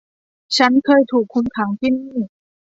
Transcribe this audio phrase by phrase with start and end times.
[0.57, 2.17] ฉันเคยถูกคุมขังที่นี่